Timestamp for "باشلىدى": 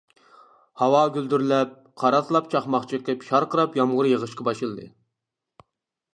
4.51-4.91